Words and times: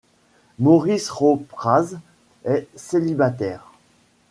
Maurice 0.57 1.11
Ropraz 1.11 1.93
est 2.45 2.67
célibataire. 2.75 3.71